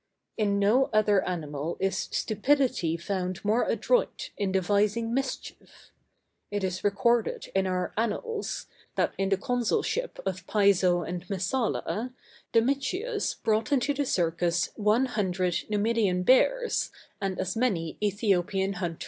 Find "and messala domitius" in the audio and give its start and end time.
11.03-13.35